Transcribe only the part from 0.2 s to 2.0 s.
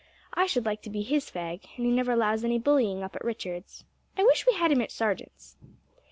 I should like to be his fag: and he